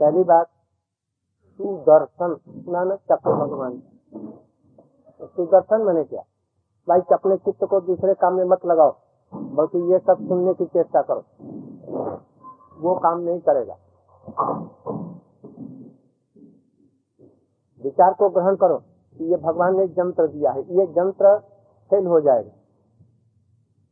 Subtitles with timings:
[0.00, 0.46] पहली बात,
[1.58, 3.82] सुदर्शन। सुना ना चक्र भगवान।
[5.22, 6.22] सुदर्शन मैंने क्या।
[6.88, 8.96] भाई अपने चित्त को दूसरे काम में मत लगाओ,
[9.34, 11.24] बल्कि ये सब सुनने की चेष्टा करो।
[12.78, 13.76] वो काम नहीं करेगा।
[17.84, 18.78] विचार को ग्रहण करो
[19.16, 21.38] कि ये भगवान ने जंत्र दिया है। ये यंत्र
[21.90, 22.50] फेल हो जाएगा।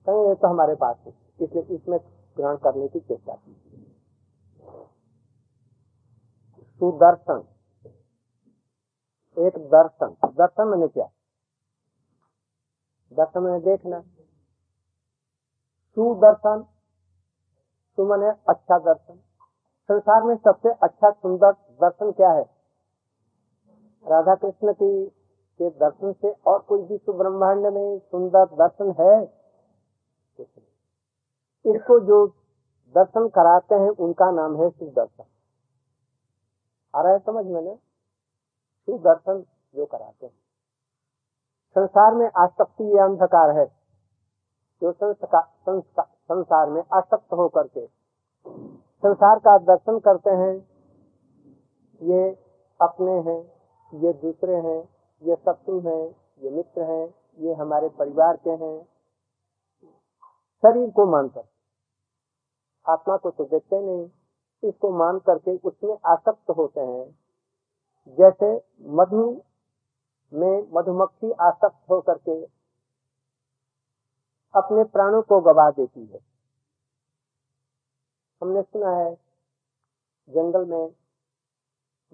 [0.07, 2.01] कहीं ये तो हमारे पास है। इसलिए इसमें
[2.37, 3.64] ग्रहण करने की चेष्टा की
[6.85, 7.45] सुदर्शन
[9.39, 11.07] एक दर्शन। दर्शन मैंने क्या।
[13.13, 14.01] दर्शन मैंने देखना।
[15.97, 16.67] सुदर्शन
[17.97, 19.17] सु मैंने अच्छा दर्शन।
[19.89, 22.45] संसार में सबसे अच्छा सुंदर दर्शन क्या है?
[24.07, 25.07] राधा कृष्ण की,
[25.59, 29.25] के दर्शन से और कोई विश्व ब्रह्मांड में सुंदर दर्शन है?
[31.67, 32.27] इसको जो
[32.95, 35.25] दर्शन कराते हैं, उनका नाम है सुदर्शन।
[36.95, 37.77] आ रहा है समझ में
[38.87, 40.33] सुदर्शन जो कराते हैं।
[41.75, 43.67] संसार में आसक्ति ये अंधकार है।
[44.83, 47.87] जो संसार में आसक्त होकर के
[48.77, 50.69] संसार का दर्शन करते हैं,
[52.03, 52.31] ये
[52.81, 53.41] अपने हैं,
[53.95, 54.89] ये दूसरे हैं,
[55.23, 58.89] ये शत्रु हैं, ये मित्र हैं, ये हमारे परिवार के हैं।
[60.63, 61.45] शरीर को मानकर।
[62.89, 64.11] आत्मा को तो देखते नहीं।
[64.65, 67.05] इसको मान करके उसमें आसक्त होते हैं।
[68.19, 68.55] जैसे
[68.97, 69.25] मधु
[70.33, 72.43] में मधुमक्खी आसक्त होकर के
[74.55, 76.19] अपने प्राणों को गवा देती है।
[78.43, 79.15] हमने सुना है,
[80.29, 80.89] जंगल में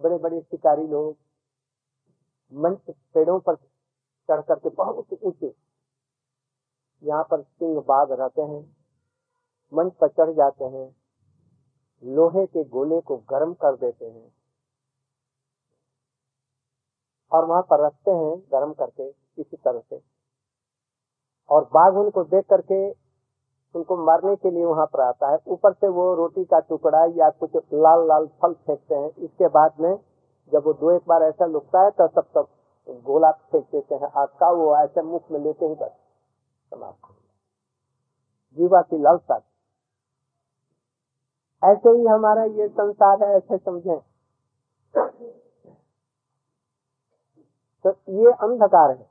[0.01, 1.17] बड़े बड़े शिकारी लोग
[2.53, 5.53] मंच पेड़ों पर चढ़ करके बहुत ऊँचे,
[7.03, 8.63] यहाँ पर सिंह बाघ रहते हैं,
[9.73, 10.89] मंच पर चढ़ जाते हैं।
[12.03, 14.33] लोहे के गोले को गर्म कर देते हैं
[17.33, 20.01] और वहाँ पर रखते हैं गर्म करके किसी तरह से।
[21.51, 22.89] और बाघ उनको देख करके
[23.75, 27.29] उनको मारने के लिए वहाँ पर आता है। ऊपर से वो रोटी का टुकड़ा या
[27.33, 29.95] कुछ लाल लाल फल फेंकते हैं। इसके बाद में
[30.53, 32.49] जब वो दो एक बार ऐसा लुकता है तो तब तक
[33.07, 35.93] गोला फेंक देते हैं। आग का वो ऐसे मुख में लेते ही बस
[36.73, 37.15] समाप्त
[38.57, 39.39] जीवा की लालसा
[41.65, 44.01] ऐसे ही हमारा ये संसार है, ऐसे समझे।
[47.85, 49.11] तो ये अंधकार है।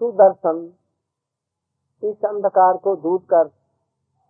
[0.00, 0.72] सुदर्शन,
[2.02, 3.44] इस अंधकार को दूर कर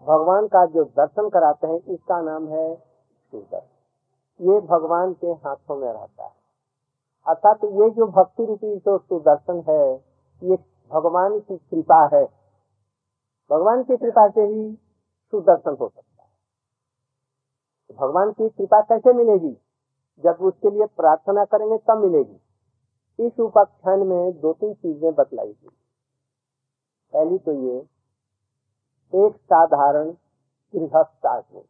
[0.07, 5.93] भगवान का जो दर्शन कराते हैं, इसका नाम है सुदर्शन। ये भगवान के हाथों में
[5.93, 6.33] रहता है।
[7.27, 9.95] अर्थात तो ये जो भक्ति रूपी जो सुदर्शन है,
[10.43, 10.57] ये
[10.93, 12.25] भगवान की कृपा है।
[13.51, 14.79] भगवान की कृपा से ही
[15.31, 16.16] सुदर्शन हो सकता
[17.97, 19.57] भगवान की कृपा कैसे मिलेगी?
[20.23, 22.41] जब उसके लिए प्रार्थना करेंगे, तब मिलेगी।
[23.27, 25.69] इस उपाख्यान में दो तीन चीज़ें बतलाई गई।
[27.13, 27.79] पहली तो ये,
[29.27, 30.11] एक साधारण
[30.75, 31.63] गृहस्थ आदमी।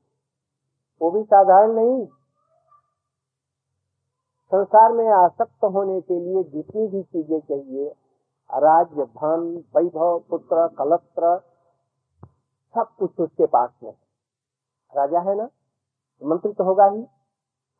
[1.03, 2.07] वो भी साधारण नहीं।
[4.47, 7.89] संसार में आसक्त होने के लिए जितनी भी चीज़ें चाहिए,
[8.55, 11.39] राज्य, धन, वैभव, पुत्र कलत्र
[12.75, 13.93] सब कुछ उसके पास में
[14.97, 15.49] राजा है ना?
[16.23, 17.03] मंत्री तो होगा ही,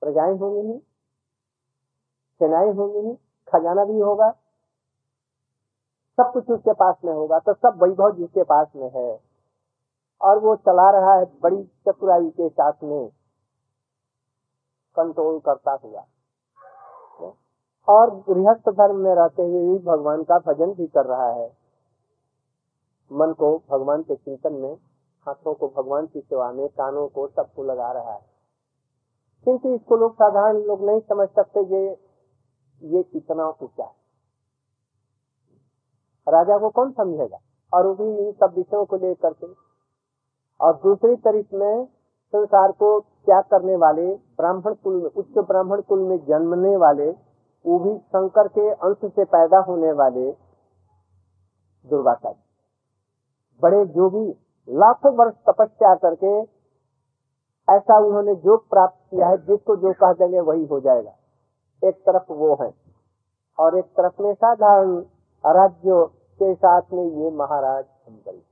[0.03, 0.79] प्रजाएँ होंगी ही,
[2.41, 3.15] सेनाएँ होंगी ही,
[3.49, 4.31] खजाना भी होगा,
[6.19, 9.21] सब कुछ उसके पास में होगा तो सब वैभव जिसके पास में है।
[10.21, 13.09] और वो चला रहा है बड़ी चतुराई के साथ में
[14.97, 16.05] कंट्रोल करता हुआ।
[17.89, 21.47] और गृहस्थ धर्म में रहते हुए भी भगवान का भजन भी कर रहा है।
[23.13, 24.77] मन को भगवान के चिंतन में
[25.29, 28.27] हाथों को भगवान की सेवा में कानों को सबको लगा रहा है।
[29.45, 32.01] किंतु इसको लोग साधारण लोग नहीं समझ सकते ये
[32.83, 33.93] ये कितना ऊँचा है।
[36.29, 37.39] राजा को कौन समझेगा?
[37.75, 39.47] और वो भी इन सब विषयों को लेकर के।
[40.61, 41.87] और दूसरी तरीक में
[42.27, 47.11] संसार को क्या करने वाले ब्राह्मण कुल में, उच्च ब्राह्मण कुल में जन्मने वाले,
[47.67, 50.33] वो भी शंकर के अंश से पैदा होने वाले
[51.87, 52.35] दुर्वासा
[53.63, 56.41] बड़े जोगी लाखों वर्ष तपस्या करके
[57.69, 61.13] ऐसा उन्होंने जो प्राप्त किया है, जिसको जो कह देंगे वही हो जाएगा।
[61.85, 62.75] एक तरफ़ वो है
[63.59, 64.97] और एक तरफ़ में साधारण
[65.47, 68.43] राज्यों के साथ में ये महाराज अम्बरीश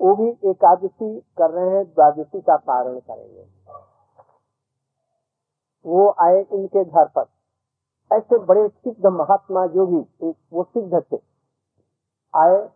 [0.00, 3.46] वो भी एकादशी कर रहे हैं, द्वादशी का पारण करेंगे।
[5.86, 7.24] वो आए इनके घर पर।
[8.12, 11.16] ऐसे बड़े सिद्ध महात्मा जो भी, वो सिद्ध थे।
[12.34, 12.68] आए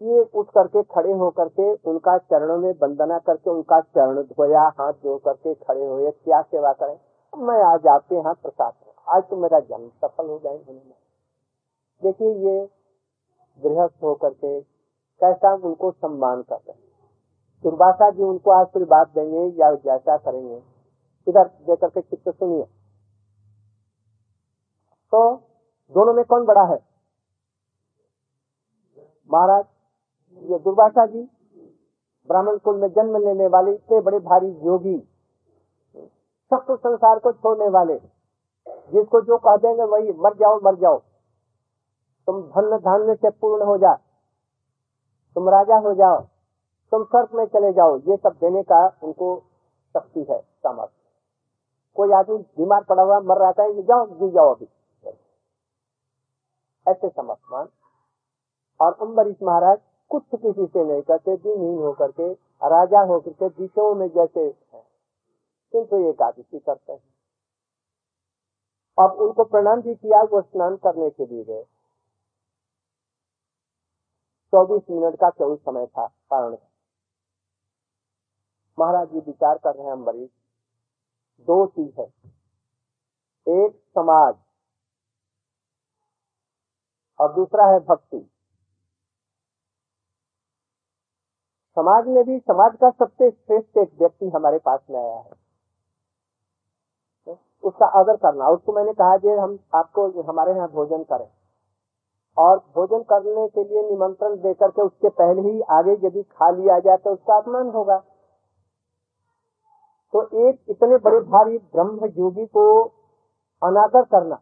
[0.00, 4.92] ये उठ करके खड़े होकर के उनका चरणों में वंदना करके उनका चरण धोया, हाथ
[4.94, 6.98] धो करके खड़े हुए क्या सेवा करें?
[7.32, 8.72] मैं आज आपके यहाँ प्रसाद
[9.08, 10.58] आज तो मेरा जन्म सफल हो जाए
[12.02, 12.68] देखिए, ये
[13.62, 16.78] गृहस्थ होकर के कैसा उनको सम्मान कर रहे
[17.64, 20.62] दुर्भाषा जी उनको आशीर्वाद देंगे या जैसा करेंगे?
[21.26, 22.62] इधर देकर के चित्त सुनिए।
[25.12, 25.20] तो
[25.94, 26.78] दोनों में कौन बड़ा है?
[29.30, 29.64] महाराज
[30.32, 31.22] ये दुर्भाषा जी,
[32.30, 34.98] ब्राह्मण कुल में जन्म लेने वाले इतने बड़े भारी योगी,
[36.50, 37.96] सब कुछ संसार को छोड़ने वाले,
[38.92, 40.98] जिसको जो कह देंगे वही मर जाओ मर जाओ।
[42.28, 43.94] तुम धन धान्य से पूर्ण हो जा,
[45.36, 46.20] तुम राजा हो जाओ,
[46.92, 49.36] तुम स्वर्ग में चले जाओ, ये सब देने का उनको
[49.94, 50.94] शक्ति है, सामर्थ्य।
[51.96, 54.68] कोई आदमी बीमार पड़ा हुआ, मर रहा है जाओ, जी जाओ अभी।
[56.86, 57.68] ऐसे समर्थमान।
[58.80, 59.78] और अम्बरीश महाराज
[60.10, 62.32] कुछ किसी से नहीं करते दिनहीन होकर के,
[62.68, 64.52] राजा होकर के विषयों में जैसे
[65.72, 67.14] किंतु एकादशी करते हैं।
[68.98, 71.62] अब उनको प्रणाम भी किया, वो स्नान करने के लिए गए।
[74.52, 76.06] चौबीस मिनट का चौबीस समय था?
[76.06, 76.56] कारण
[78.78, 80.30] महाराज जी विचार कर रहे हैं अम्बरीश
[81.40, 82.06] दो चीज़ है।
[83.48, 84.36] एक, समाज।
[87.20, 88.30] और दूसरा है भक्ति।
[91.80, 95.30] समाज में भी, समाज का सबसे श्रेष्ठ एक व्यक्ति हमारे पास में आया है।
[97.64, 101.26] उसका आदर करना, उसको मैंने कहा कि हम आपको, हमारे यहाँ भोजन करें।
[102.38, 106.78] और भोजन करने के लिए निमंत्रण देकर के उसके पहले ही आगे यदि खा लिया
[106.78, 107.96] जाए तो उसका अपमान होगा।
[110.14, 112.84] तो एक इतने बड़े भारी ब्रह्म योगी को
[113.62, 114.40] अनादर करना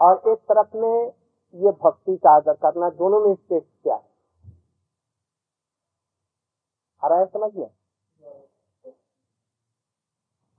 [0.00, 1.12] और एक तरफ़ में
[1.54, 4.11] ये भक्ति का आदर करना, दोनों में श्रेष्ठ क्या है?
[7.04, 7.66] आ रहा है, समझ में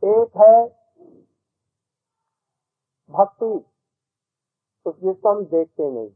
[0.03, 0.65] एक है
[3.11, 3.65] भक्ति
[4.85, 6.09] उस जिसको हम देखते नहीं।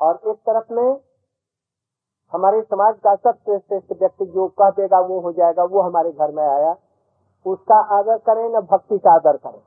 [0.00, 1.00] और एक तरफ़ में
[2.32, 6.32] हमारे समाज का सबसे श्रेष्ठ व्यक्ति जो कह देगा वो हो जाएगा, वो हमारे घर
[6.32, 6.76] में आया।
[7.46, 9.62] उसका आदर करें न भक्ति का आदर करें।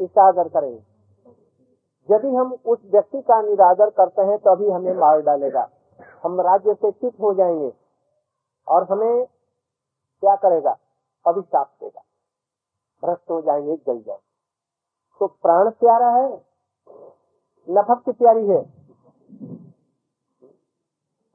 [0.00, 0.74] इसका आदर करें।
[2.08, 5.70] यदि हम उस व्यक्ति का निरादर करते हैं तो अभी हमें मार डालेगा।
[6.24, 7.72] हम राज्य से चित हो जाएँगे
[8.68, 9.26] और हमें
[10.20, 10.76] क्या करेगा?
[11.26, 12.02] अभिशाप देगा।
[13.04, 14.18] भ्रष्ट हो जाएँगे, जल जाए
[15.20, 16.46] तो प्राण प्यारा है
[17.68, 18.62] न भक्ति प्यारी है।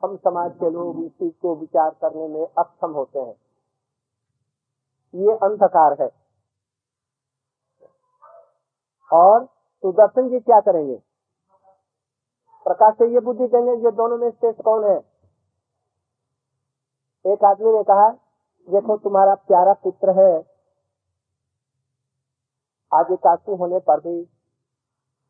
[0.03, 3.35] हम समाज के लोग इस चीज़ को विचार करने में अक्षम होते हैं।
[5.15, 6.09] ये अंधकार है।
[9.13, 9.45] और
[9.83, 11.01] सुदर्शन जी क्या करेंगे?
[12.65, 14.97] प्रकाश से ये बुद्धि देंगे ये दोनों में श्रेष्ठ कौन है?
[17.25, 18.09] एक आदमी ने कहा,
[18.67, 20.33] देखो, तुम्हारा प्यारा पुत्र है।
[22.93, 24.19] आज एकादशी होने पर भी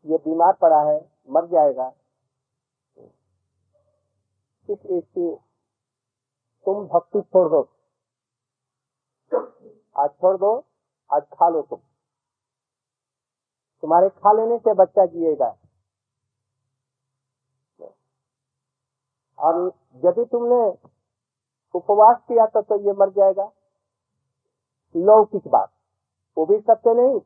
[0.05, 1.93] ये बीमार पड़ा है, मर जाएगा।
[6.65, 7.69] तुम भक्ति छोड़ दो।
[9.97, 10.65] आज छोड़ दो,
[11.13, 11.79] आज खा लो तुम।
[13.81, 15.57] तुम्हारे खा लेने से बच्चा जिएगा।
[19.39, 20.77] और यदि तुमने
[21.75, 23.51] उपवास किया तो, तो ये मर जाएगा।
[24.95, 25.71] लौकिक बात।
[26.37, 27.21] वो भी सत्य नहीं।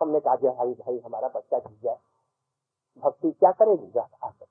[0.00, 1.98] हमने कहा भाई भाई हमारा बच्चा जी जाए।
[2.98, 3.98] भक्ति क्या करेगी?
[3.98, 4.46] आकर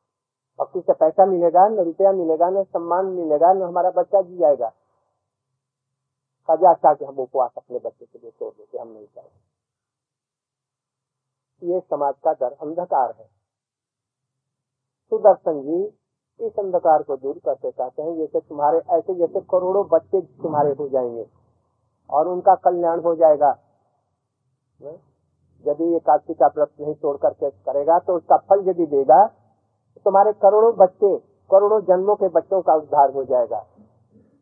[0.60, 4.70] भक्ति से पैसा मिलेगा न रुपया मिलेगा न सम्मान मिलेगा न हमारा बच्चा जी जाएगा।
[6.50, 9.52] सजा अच्छा कि हम उपवास अपने बच्चे के लिए तोड़ देते हम नहीं चाहेंगे
[11.64, 13.26] ये समाज का डर अंधकार है।
[15.10, 16.01] सुदर्शन जी
[16.42, 20.88] इस अंधकार को दूर करते चाहते हैं, जैसे तुम्हारे, ऐसे जैसे करोड़ों बच्चे तुम्हारे हो
[20.90, 21.26] जाएँगे
[22.10, 23.52] और उनका कल्याण हो जाएगा।
[25.66, 30.32] यदि एकादशी का व्रत नहीं तोड़ करके करेगा तो उसका फल यदि देगा तो तुम्हारे
[30.42, 31.18] करोड़ों बच्चे,
[31.50, 33.60] करोड़ों जन्मों के बच्चों का उद्धार हो जाएगा।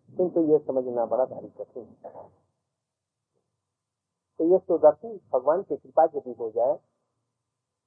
[0.10, 1.86] किंतु ये समझना बड़ा भारी कठिन
[4.40, 6.74] तो ये सुदर्शन भगवान की कृपा यदि हो जाए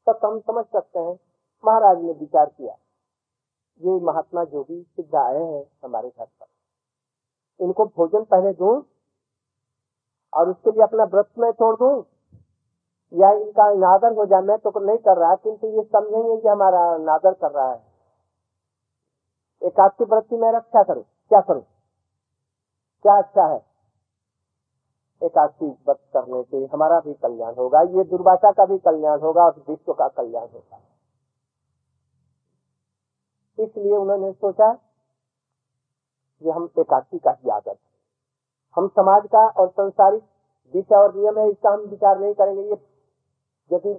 [0.06, 1.18] तो हम समझ सकते हैं।
[1.64, 2.74] महाराज ने विचार किया।
[3.80, 6.46] ये महात्मा जो भी सिद्ध आए हैं हमारे घर पर।
[7.64, 8.86] इनको भोजन पहले दू
[10.32, 12.06] और उसके लिए अपना व्रत में तोड़ दू?
[13.14, 16.96] या इनका नादर हो जाए, मैं तो नहीं कर रहा, किंतु ये समझेंगे कि हमारा
[16.96, 17.82] नादर कर रहा है।
[19.62, 21.02] एकादशी व्रत की मैं रक्षा करूँ?
[21.02, 21.62] क्या करूँ?
[23.02, 23.66] क्या अच्छा है?
[25.22, 29.64] एकादशी व्रत करने से हमारा भी कल्याण होगा, ये दुर्भाषा का भी कल्याण होगा और
[29.68, 30.80] विश्व का कल्याण होगा।
[33.62, 37.78] इसलिए उन्होंने सोचा कि हम एकादशी का ही आदत
[38.76, 40.22] हम समाज का और संसारिक
[40.74, 42.76] दिशा और नियम है, इसका हम विचार नहीं करेंगे। ये
[43.70, 43.94] यदि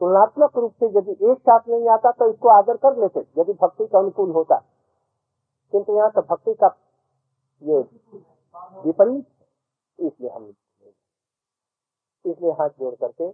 [0.00, 3.86] तुलनात्मक रूप से यदि एक साथ नहीं आता तो इसको आदर कर लेते, यदि भक्ति
[3.86, 4.56] का अनुकूल होता।
[5.72, 6.74] किंतु यहाँ तो भक्ति का
[7.62, 7.78] ये
[8.84, 9.26] विपरीत
[9.98, 10.52] इसलिए हम
[12.24, 13.28] इसलिए हाथ जोड़ करके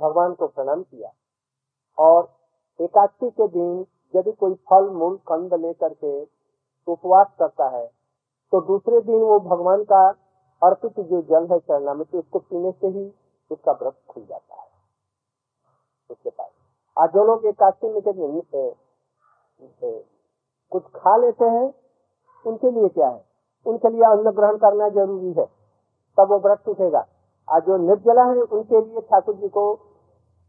[0.00, 1.10] भगवान को प्रणाम किया।
[1.98, 2.28] और
[2.80, 6.22] एकादशी के दिन यदि कोई फल, मूल, कंद लेकर के
[6.88, 7.86] उपवास करता है
[8.52, 10.08] तो दूसरे दिन वो भगवान का
[10.62, 13.12] अर्पित जो जल है चरणामृत, उसको पीने से ही
[13.50, 14.66] उसका व्रत खुल जाता है।
[16.10, 16.50] उसके पास।
[16.96, 18.02] आज जो लोग एकादशी में
[20.72, 21.74] कुछ खा लेते हैं,
[22.46, 23.24] उनके लिए क्या है?
[23.66, 25.46] उनके लिए अन्न ग्रहण करना ज़रूरी है।
[26.18, 27.06] तब वो व्रत उठेगा।
[27.48, 29.74] आज जो निर्जला है, उनके लिए ठाकुर जी को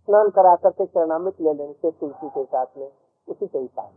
[0.08, 2.92] स्नान करा करके चरणामृत ले लेने से तुलसी के साथ में।
[3.28, 3.92] उसी से ही पाए।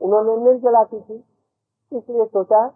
[0.00, 1.24] उन्होंने निर्जला की थी।
[1.92, 2.66] इसलिए सोचा,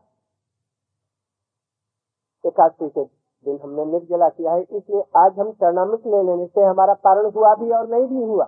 [2.45, 3.05] एकादशी के
[3.45, 7.55] दिन हमने निर्जला किया है। इसलिए आज हम चरणामृत ले लेने से हमारा पारण हुआ
[7.55, 8.45] भी और नहीं भी हुआ।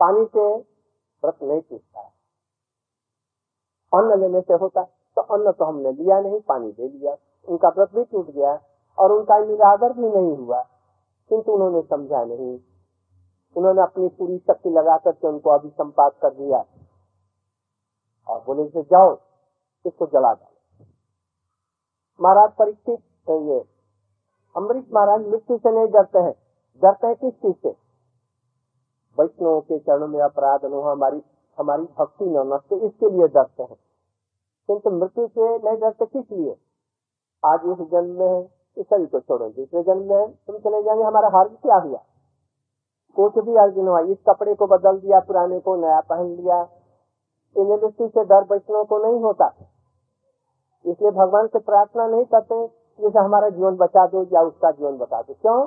[0.00, 0.56] पानी से
[1.22, 2.00] व्रत नहीं टूटता
[3.92, 4.82] अन्न लेने से होता
[5.16, 7.16] तो अन्न तो हमने लिया नहीं, पानी दे दिया।
[7.48, 8.52] उनका व्रत भी टूट गया
[8.98, 10.62] और उनका निरादर भी नहीं हुआ।
[11.30, 12.58] किंतु उन्होंने समझा नहीं
[13.58, 16.64] उन्होंने अपनी पूरी शक्ति लगा करके उनको अभी संपाद कर दिया
[18.28, 19.18] और बोले से जाओ,
[19.86, 20.46] इसको जला दो।
[22.20, 23.64] महाराज परीक्षित तो ये।
[24.56, 26.34] अमृत महाराज मृत्यु से नहीं डरते हैं।
[26.82, 27.68] डरते हैं किस चीज़ से?
[29.18, 31.22] वैष्णव के चरणों में अपराध न हमारी
[31.58, 33.76] हमारी भक्ति न नष्ट इसके लिए डरते हैं।
[34.66, 36.56] किंतु मृत्यु से नहीं डरते किस लिए?
[37.44, 41.04] आज इस जन्म में है, इस शरीर को छोड़ो, दूसरे जन्म में तुम चले जाएँगे
[41.04, 42.04] हमारा हर्ज क्या हुआ?
[43.20, 46.68] कुछ भी अर्ज़ हुआ। इस कपड़े को बदल दिया, पुराने को नया पहन लिया।
[47.56, 49.54] इन मृत्यु से डर वैष्णव को नहीं होता।
[50.86, 52.66] इसलिए भगवान से प्रार्थना नहीं करते
[53.00, 55.66] जैसे हमारा जीवन बचा दो या उसका जीवन बचा दो। क्यों?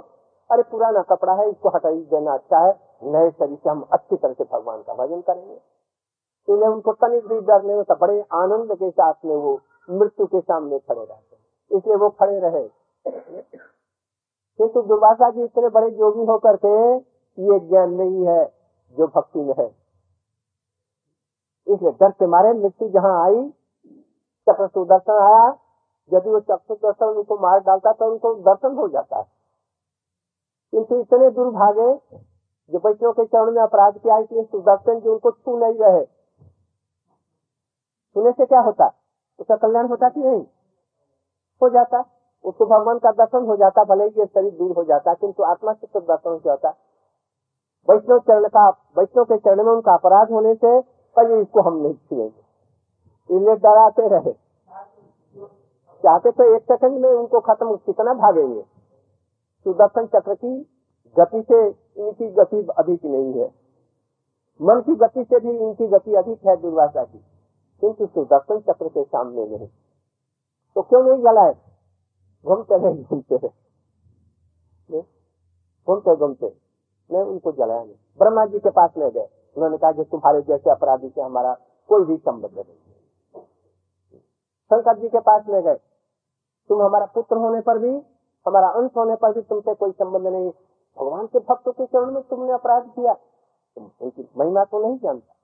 [0.52, 4.34] अरे, पुराना कपड़ा है, इसको हटाई देना अच्छा है। नए शरीर से हम अच्छी तरह
[4.34, 8.90] से भगवान का भजन करेंगे। इसलिए उनको तनिक भी डर नहीं होता, बड़े आनंद के
[8.90, 11.38] साथ में वो मृत्यु के सामने खड़े रहते
[11.78, 12.70] इसलिए वो खड़े रहे।
[14.58, 18.46] किंतु दुर्वासा जी इतने बड़े योगी होकर के ये ज्ञान नहीं है
[18.98, 19.68] जो भक्ति में है।
[21.68, 23.50] इसलिए डर के मारे मृत्यु जहाँ आई,
[24.48, 25.58] चक्र सुदर्शन आया।
[26.12, 29.24] यदि वो चक्षु दर्शन उनको मार डालता तो उनको दर्शन हो जाता। है
[30.74, 31.94] किंतु इतने दुर्भागे
[32.72, 36.06] जो बच्चों के चरण में अपराध किया, इसलिए सुदर्शन जो उनको छू नहीं रहे।
[38.16, 38.94] छूने से क्या होता?
[39.40, 40.46] उसका कल्याण होता कि नहीं?
[41.62, 42.04] हो जाता।
[42.46, 45.74] उसको भगवान का दर्शन हो जाता, भले ही ये शरीर दूर हो जाता, किंतु आत्मा
[45.74, 46.70] से तो दर्शन हो जाता।
[47.90, 51.94] वैष्णव चरण का, वैष्णव के चरण में उनका अपराध होने से कभी इसको हम नहीं
[51.94, 52.42] छुएँगे।
[53.36, 54.32] इन्हें डराते रहे।
[56.04, 58.62] चाहते तो एक सेकंड में उनको खत्म कितना भागेंगे?
[59.64, 60.62] सुदर्शन चक्र की
[61.20, 63.52] गति से इनकी गति अधिक नहीं है।
[64.62, 67.18] मन की गति से भी इनकी गति अधिक है दुर्वासा की।
[67.82, 69.68] किंतु सुदर्शन चक्र के सामने नहीं।
[70.76, 71.56] तो क्यों नहीं जलाए?
[72.46, 75.02] घूमते रहे घूमते रहे।
[75.88, 76.71] घूमते घूमते।
[77.14, 80.72] नहीं उनको जलाया नहीं। ब्रह्मा जी के पास ले गए। उन्होंने कहा कि तुम्हारे जैसे
[80.72, 81.54] अपराधी से हमारा
[81.90, 82.78] कोई भी संबंध नहीं
[84.72, 85.76] शंकर जी के पास ले गए।
[86.70, 88.02] तुम हमारा पुत्र होने पर भी,
[88.48, 90.52] हमारा अंश होने पर भी तुमसे कोई संबंध नहीं।
[90.98, 93.14] भगवान के भक्तों के चरण में तुमने अपराध किया।
[93.76, 95.36] तुम उनकी महिमा को नहीं जानता।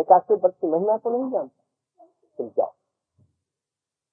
[0.00, 2.04] एकाशी व्रत की महिमा को नहीं जानता।
[2.38, 2.72] तुम जाओ।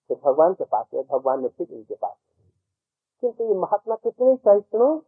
[0.07, 2.15] फिर भगवान के पास है भगवान ने फिर उनके पास
[3.21, 5.01] किंतु ये महात्मा कितने सहिष्णु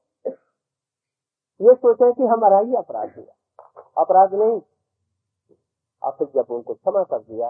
[1.61, 4.59] ये सोचे कि हमारा ही अपराध हुआ। अपराध नहीं।
[6.03, 7.47] फिर जब उनको क्षमा कर दिया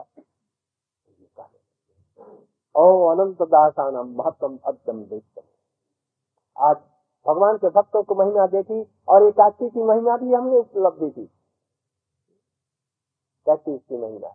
[2.76, 5.20] ओ अनंत दासानम महत्व अद्यम
[6.58, 6.78] आज
[7.26, 11.26] भगवान के भक्तों को महिमा देखी और एकादशी की महिमा भी हमने उपलब्धि की।
[13.48, 14.30] कैसी इसकी महिमा?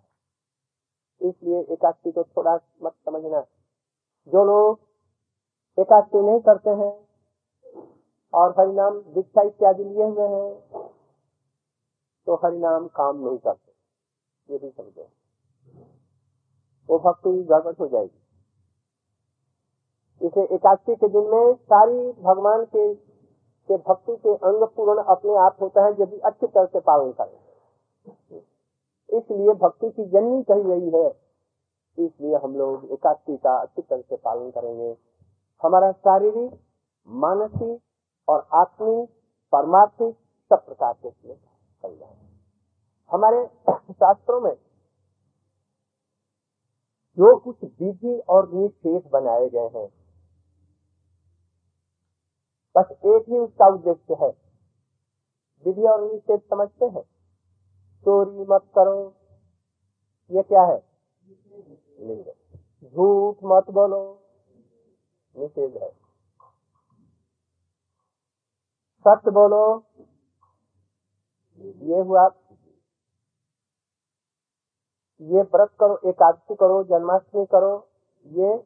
[1.21, 3.41] इसलिए एकादशी को थोड़ा मत समझना।
[4.29, 4.81] जो लोग
[5.79, 6.93] एकादशी नहीं करते हैं
[8.35, 10.51] और हरिनाम दीक्षा इत्यादि लिए हुए हैं
[12.27, 13.73] तो हरिनाम काम नहीं करते।
[14.49, 15.09] ये भी समझो।
[16.89, 18.19] वो भक्ति गड़बड़ हो जाएगी।
[20.21, 22.95] इसे एकादशी के दिन में सारी भगवान के
[23.69, 27.39] के भक्ति के अंग पूर्ण अपने आप होता है, यदि अच्छी तरह से पालन करें।
[29.09, 31.09] इसलिए भक्ति की जननी कही गई है।
[31.99, 34.97] इसलिए हम लोग एकादशी का अच्छी तरह से पालन करेंगे।
[35.63, 36.53] हमारा शारीरिक,
[37.09, 37.81] मानसिक
[38.29, 39.09] और आत्मिक
[39.53, 40.15] परमार्थिक
[40.49, 42.15] सब प्रकार के कल्याण।
[43.11, 43.47] हमारे
[43.93, 44.55] शास्त्रों में
[47.19, 49.89] जो कुछ विधि और निषेध बनाए गए हैं,
[52.77, 54.31] बस एक ही उसका उद्देश्य है।
[55.65, 57.03] विधि और निषेध समझते हैं?
[58.03, 59.15] चोरी मत करो।
[60.31, 60.79] ये क्या है?
[62.85, 64.23] झूठ मत बोलो।
[65.37, 66.02] निषेध है।
[69.05, 69.85] सत्य बोलो।
[71.83, 72.29] ये हुआ।
[75.21, 77.89] ये व्रत करो, एकादशी करो, जन्माष्टमी करो।
[78.27, 78.65] ये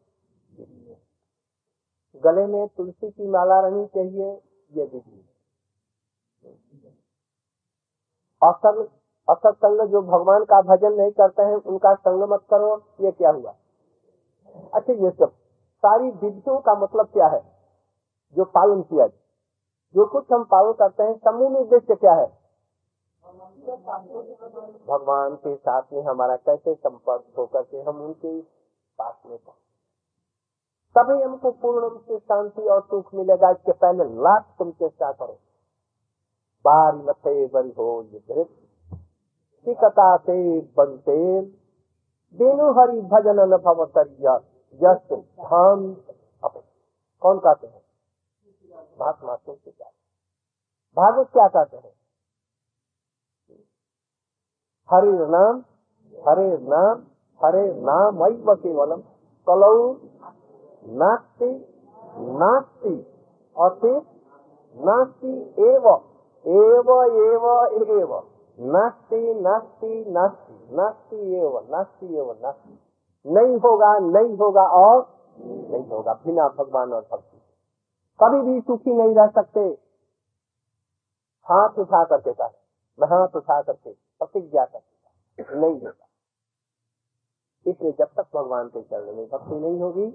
[2.24, 4.30] गले में तुलसी की माला रहनी चाहिए,
[4.72, 5.28] ये विधि
[8.42, 8.86] असंग,
[9.28, 13.54] असत्संग जो भगवान का भजन नहीं करते हैं, उनका संग मत करो, ये क्या हुआ?
[14.74, 15.32] अच्छा ये सब।
[15.78, 17.40] सारी विधियों का मतलब क्या है?
[18.34, 19.25] जो पालन किया जाए।
[19.96, 22.26] जो कुछ हम पालन करते हैं, समूह उद्देश्य क्या है?
[24.86, 28.40] भगवान के साथ में हमारा कैसे संपर्क होकर के हम उनके
[28.98, 29.66] पास में पहुँचे?
[30.94, 35.38] तभी हमको पूर्ण रूप से शांति और सुख मिलेगा। इसके पहले लाख तुम चेष्टा करो।
[36.64, 38.06] बारी मथे बरी हो
[39.68, 41.40] ये कथा से बनते
[42.38, 44.40] बेनु हरि भजन न भवतरिया
[44.74, 45.96] यश, धाम।
[47.20, 47.85] कौन कहते हैं?
[48.96, 49.92] महात्मा तुलसीदास
[50.96, 51.94] भागवत क्या कहते हैं?
[54.88, 55.64] हरे नाम
[56.14, 57.02] हरे नाम
[57.40, 59.00] हरे नाम, वही केवलम
[59.46, 59.92] कलऊ
[60.98, 61.50] नास्ति
[62.40, 62.94] नास्ति,
[63.56, 63.96] और फिर
[64.76, 65.32] नास्ति
[65.64, 65.86] एव
[66.44, 67.44] एव एव
[67.92, 68.12] एव,
[68.58, 72.78] नास्ति नास्ति नास्ति नास्ति एव नास्ति एव, नास्ति।
[73.26, 74.98] नहीं होगा नहीं होगा, और
[75.40, 77.35] नहीं होगा, बिना भगवान और भक्ति।
[78.20, 79.60] कभी भी सुखी नहीं रह सकते।
[81.46, 82.48] हाथ उठा करके कहा,
[82.98, 86.06] मैं हाथ उठा करके प्रतिज्ञा करके नहीं होगा।
[87.66, 90.06] इसलिए जब तक भगवान के चरण में भक्ति नहीं होगी,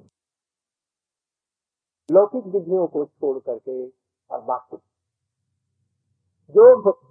[2.10, 3.88] लौकिक विधियों को छोड़ करके
[4.30, 4.78] और बाकी
[6.56, 6.64] जो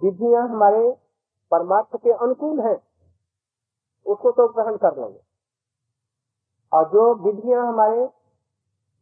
[0.03, 0.89] विधियाँ हमारे
[1.51, 2.77] परमार्थ के अनुकूल हैं,
[4.05, 5.19] उसको तो ग्रहण कर लेंगे।
[6.71, 8.05] और जो विधियाँ हमारे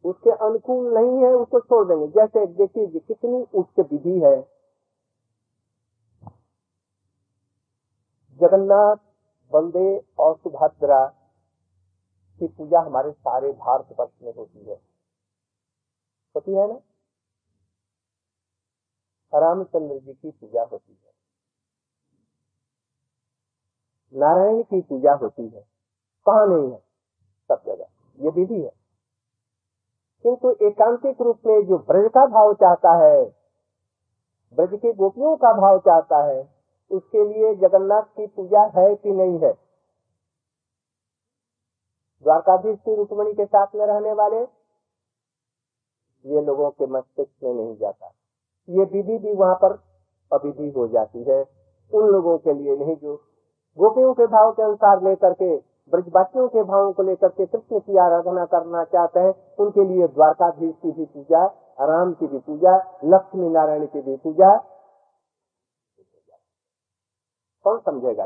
[0.04, 4.60] उसके अनुकूल नहीं है, उसको छोड़ देंगे। जैसे देखिए कितनी उच्च विधि है।
[8.30, 8.96] जगन्नाथ
[9.52, 11.06] बलदेव और सुभद्रा
[12.38, 14.80] की पूजा हमारे सारे भारतवर्ष में होती है।
[16.34, 16.80] होती है ना?
[19.40, 21.10] रामचंद्र जी की पूजा होती है।
[24.14, 25.60] नारायण की पूजा होती है।
[26.26, 26.78] कहा नहीं है?
[27.48, 27.86] सब जगह।
[28.20, 28.79] ये विधि है।
[30.22, 33.24] किंतु एकांतिक रूप में जो ब्रज का भाव चाहता है,
[34.56, 36.48] ब्रज के गोपियों का भाव चाहता है,
[36.90, 39.52] उसके लिए जगन्नाथ की पूजा है कि नहीं है?
[42.24, 44.40] द्वारकाधीश की रुक्मणी के साथ में रहने वाले,
[46.26, 48.12] ये लोगों के मस्तिष्क में नहीं जाता।
[48.68, 49.72] ये विधि भी वहाँ पर
[50.32, 51.44] अविधि हो जाती है।
[51.94, 53.16] उन लोगों के लिए नहीं, जो
[53.78, 57.96] गोपियों के भाव के अनुसार लेकर के ब्रजवासियों के भावों को लेकर के कृष्ण की
[57.96, 61.46] आराधना करना चाहते हैं, उनके लिए द्वारकाधीश की भी पूजा,
[61.80, 64.56] राम की भी पूजा, लक्ष्मी नारायण की भी पूजा।
[67.64, 68.24] कौन समझेगा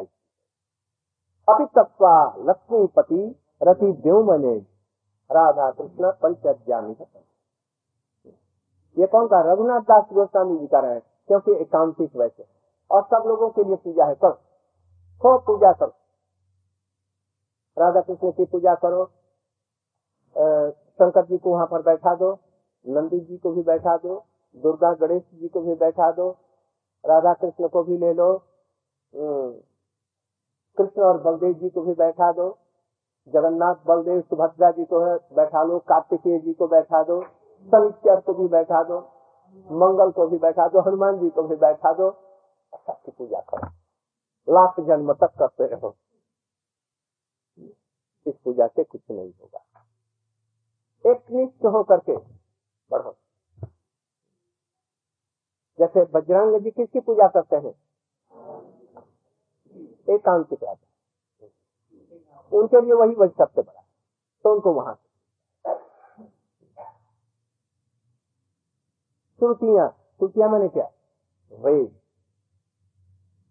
[1.49, 4.57] अभी तत्वा लक्ष्मीपति रति देव मने
[5.33, 6.97] राधा कृष्ण परिचय जानी
[8.99, 9.53] ये कौन का?
[9.53, 12.47] रघुनाथ दास गोस्वामी जी का रहे, क्योंकि एकांतिक वैसे।
[12.91, 14.33] और सब लोगों के लिए पूजा है, करो।
[15.23, 15.93] खूब पूजा करो।
[17.77, 19.05] राधा कृष्ण की पूजा करो।
[20.37, 22.33] शंकर जी को वहाँ पर बैठा दो,
[22.87, 24.25] नंदी जी को भी बैठा दो,
[24.57, 26.31] दुर्गा गणेश जी को भी बैठा दो,
[27.05, 28.33] राधा कृष्ण को भी ले लो
[30.79, 32.49] कृष्ण और बलदेव जी को भी बैठा दो,
[33.29, 35.01] जगन्नाथ, बलदेव, सुभद्रा जी को
[35.37, 37.21] बैठा लो, कार्तिकेय जी को बैठा दो
[37.69, 38.99] शनिचर को भी बैठा दो,
[39.69, 42.11] मंगल को भी बैठा दो, हनुमान जी को भी बैठा दो
[42.77, 43.69] सबकी पूजा करो।
[44.49, 45.95] लाख जन्म तक करते रहो।
[48.27, 49.65] इस पूजा से कुछ नहीं होगा।
[51.07, 52.17] एक निष्ठ हो करके
[52.91, 53.17] बढ़ो।
[55.79, 57.75] जैसे बजरंग जी किसकी पूजा करते हैं?
[60.15, 60.87] एकांतिक राजा।
[62.53, 63.81] उनके लिए वही वही सबसे बड़ा।
[64.45, 64.95] तो उनको वहाँ
[69.39, 70.91] श्रुतियाँ श्रुतियाँ मैंने क्या?
[71.53, 72.04] वेद।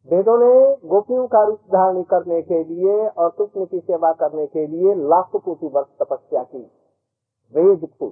[0.09, 4.65] वेदों ने गोपियों का रूप धारण करने के लिए और कृष्ण की सेवा करने के
[4.67, 6.59] लिए लाखों कोटि वर्ष तपस्या की।
[7.53, 8.07] वेद को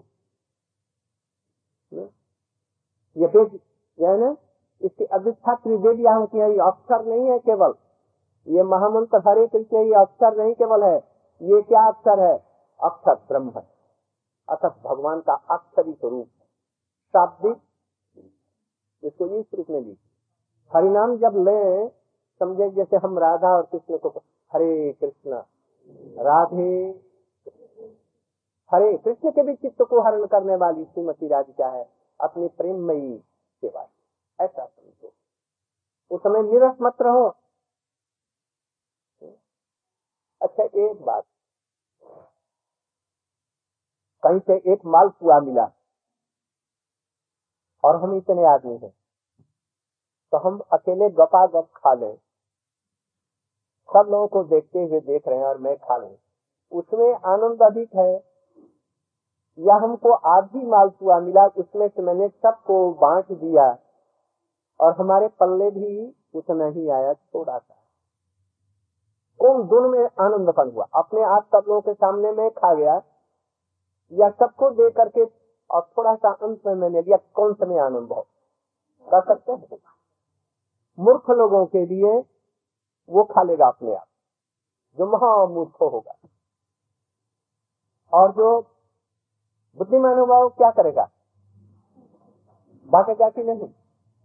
[3.15, 3.59] ये वेद
[3.99, 4.31] है
[4.81, 7.73] इसकी अधिष्ठा त्रिवेदिया होती है अक्षर नहीं है केवल।
[8.47, 10.95] ये महामंत्र हरे कृष्ण ये अक्षर नहीं केवल है,
[11.41, 12.33] ये क्या अक्षर है?
[12.79, 13.63] अक्षर ब्रह्म। है
[14.49, 16.27] अर्थात भगवान का अक्षरी स्वरूप।
[17.13, 17.57] शाब्दिक।
[19.03, 19.97] इसको इस रूप में ली
[20.75, 21.87] हरिनाम जब ले,
[22.41, 24.09] समझे जैसे हम राधा और कृष्ण को
[24.53, 25.33] हरे कृष्ण,
[26.19, 27.01] राधे।
[28.71, 31.83] हरे कृष्ण के भी चित्त को हरण करने वाली श्रीमती राधिका है,
[32.21, 33.17] अपनी प्रेममयी
[33.63, 33.87] सेवा
[34.39, 35.13] ऐसा समझो।
[36.11, 37.27] उस समय निरस मत रहो।
[40.41, 41.23] अच्छा एक बात।
[44.23, 45.71] कहीं से एक माल पुआ मिला,
[47.83, 48.93] और हम इतने आदमी हैं।
[50.31, 52.15] तो हम अकेले गपा गप खा लें।
[53.93, 56.17] सब लोगों को देखते हुए देख रहे हैं और मैं खा लें।
[56.71, 58.31] उसमें आनंद अधिक है।
[59.59, 63.77] या हमको आज आधी मालपुआ मिला, उसमें से मैंने सबको बांट दिया
[64.79, 67.75] और हमारे पल्ले भी उतना ही आया थोड़ा सा
[69.39, 73.01] कौन दोनों में आनंद आनंदपन हुआ। अपने आप सब लोगों के सामने में खा गया।
[74.11, 75.25] या सबको दे करके
[75.71, 78.23] और थोड़ा सा अंत में मैंने लिया, कौन समय आनंद है?
[79.09, 79.90] कर सकते हैं?
[80.99, 82.25] मूर्ख लोगों के लिए
[83.09, 84.07] वो खा लेगा अपने आप।
[84.97, 86.15] जो महामूर्ख होगा।
[88.13, 88.61] और जो
[89.77, 91.09] बुद्धिमान होगा, वो क्या करेगा?
[92.85, 93.69] बाकी जाती नहीं।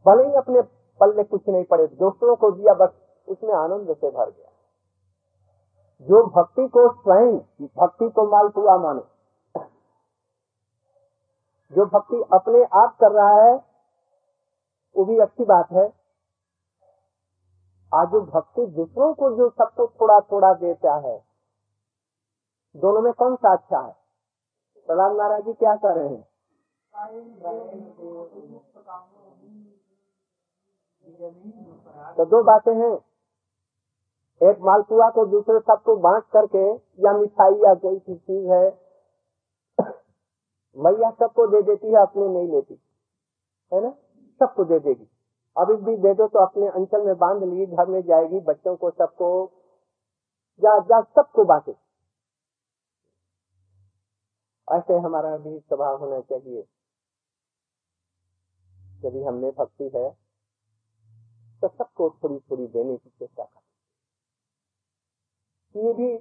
[0.06, 0.62] भले ही अपने
[1.00, 2.88] पल्ले कुछ नहीं पड़े, दोस्तों को दिया, बस
[3.28, 4.48] उसमें आनंद से भर गया।
[6.00, 9.02] जो भक्ति को स्वयं, भक्ति को मालपुआ माने।
[11.74, 13.64] जो भक्ति अपने आप कर रहा है,
[14.96, 15.95] वो भी अच्छी बात है।
[17.94, 21.24] आज जो भक्ति दूसरों को जो सबको थोड़ा थोड़ा देता है,
[22.76, 23.96] दोनों में कौन सा अच्छा है?
[24.86, 26.28] प्रहलाद महाराज जी क्या कर रहे हैं?
[32.14, 32.94] तो दो बातें हैं।
[34.50, 38.86] एक मालपुआ को दूसरे सबको बांट करके, या मिठाई या कोई सी चीज़ है,
[40.76, 42.80] मैया सबको दे देती है, अपने नहीं लेती।
[43.72, 43.90] है ना?
[44.38, 45.08] सबको दे देगी।
[45.56, 48.90] अभी भी दे दो तो अपने अंचल में बाँध ली, घर में जाएगी, बच्चों को
[48.90, 49.28] सबको,
[50.62, 51.74] जा जा, सबको बांटे।
[54.68, 56.66] ऐसे हमारा भी स्वभाव होना चाहिए।
[59.04, 60.10] यदि हमने भक्ति है
[61.62, 63.60] तो सबको थोड़ी थोड़ी देने की चेष्टा कर।
[65.74, 66.18] ये भी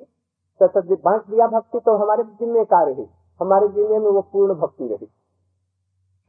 [0.61, 3.05] सतत बांट दिया भक्ति तो हमारे जिम्मे का रही।
[3.39, 5.05] हमारे जिम्मे में वो पूर्ण भक्ति रही।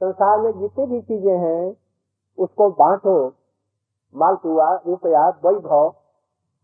[0.01, 1.86] संसार में जितनी भी चीज़ें हैं
[2.39, 3.33] उसको बांटो।
[4.15, 5.95] मालपुआ रुपया, वैभव,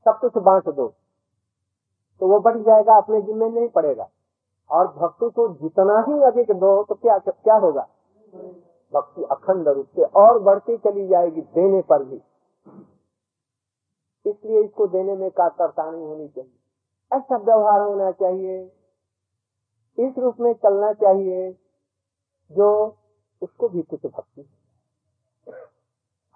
[0.05, 0.89] सब कुछ बांट दो।
[2.21, 4.09] तो वो बढ़ जाएगा, अपने जिम्मे नहीं पड़ेगा।
[4.71, 7.89] और भक्ति को जितना ही अधिक दो तो क्या क्या होगा?
[8.95, 12.23] भक्ति अखंड रूप से और बढ़ती चली जाएगी देने पर भी।
[14.27, 18.73] इसलिए इसको देने में कातरता नहीं होनी चाहिए। ऐसा व्यवहार होना चाहिए।
[19.99, 21.53] इस रूप में चलना चाहिए,
[22.53, 22.97] जो
[23.43, 24.49] उसको भी कुछ भक्ति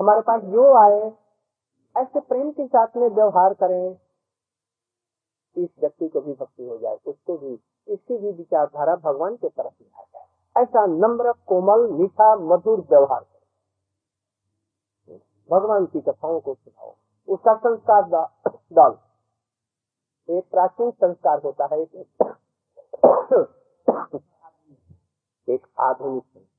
[0.00, 1.12] हमारे पास जो आए,
[1.96, 3.98] ऐसे प्रेम के साथ में व्यवहार करें।
[5.56, 9.98] इस व्यक्ति को भी भक्ति हो जाए, उसको भी, इसकी भी विचारधारा भगवान के तरफ़
[9.98, 10.26] आ जाए।
[10.62, 13.46] ऐसा नम्र, कोमल, मीठा, मधुर व्यवहार करें।
[15.50, 16.94] भगवान की कथाओं को सुनाओ।
[17.28, 18.02] उसका संस्कार
[18.72, 18.98] डाल।
[20.30, 22.34] एक प्राचीन संस्कार होता है। एक
[25.48, 26.55] एक आधुनिक संस्कार।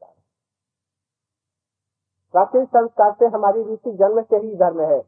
[2.33, 4.99] प्राचीन संस्कार से हमारी रुचि जन्म से ही धर्म है।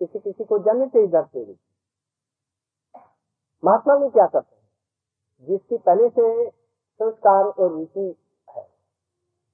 [0.00, 1.58] किसी किसी को जन्म से इधर से रुचि
[3.64, 4.68] महात्मा लोग क्या करते हैं?
[5.46, 8.16] जिसकी पहले से संस्कार और रुचि
[8.56, 8.68] है,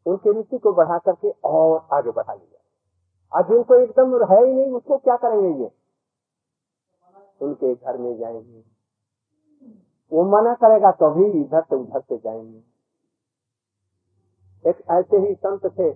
[0.07, 4.73] उनकी रुचि को बढ़ा करके और आगे बढ़ा लिया आज जिनको एकदम है ही नहीं,
[4.73, 5.71] उसको क्या करेंगे ये?
[7.41, 8.65] उनके घर में जाएँगे।
[10.13, 12.76] वो मना करेगा कभी तो इधर से उधर से जाएँगे।
[14.67, 15.91] एक ऐसे ही संत थे।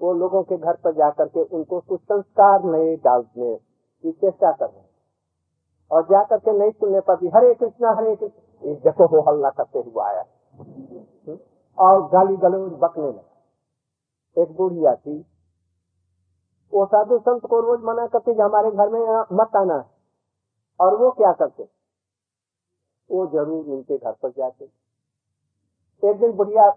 [0.00, 4.66] वो लोगों के घर पर जाकर के उनको कुछ संस्कार नए डालने की चेष्टा कर
[4.66, 4.84] रहे
[5.90, 9.78] और जाकर के नहीं सुनने पर भी, हरे कृष्णा, हरे कृष्ण। देखो हो हल्ला करते
[9.78, 10.24] हुए आया?
[11.78, 15.18] और गाली गलोज बकने लगा। एक बुढ़िया थी।
[16.72, 19.00] वो साधु संत को रोज मना करते हमारे घर में
[19.32, 19.84] मत आना। है
[20.80, 21.68] और वो क्या करते?
[23.10, 24.64] वो ज़रूर उनके घर पर जाते।
[26.02, 26.70] एक दिन बुढ़िया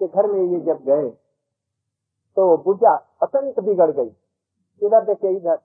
[0.00, 1.10] के घर में ये जब गए
[2.36, 4.10] तो बुढ़िया अत्यंत बिगड़ गई।
[4.82, 5.58] इधर देखे इधर।